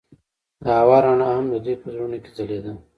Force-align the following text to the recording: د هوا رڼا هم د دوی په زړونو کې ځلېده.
د 0.63 0.65
هوا 0.79 0.97
رڼا 1.03 1.29
هم 1.37 1.45
د 1.53 1.55
دوی 1.65 1.75
په 1.81 1.87
زړونو 1.93 2.17
کې 2.23 2.29
ځلېده. 2.37 2.71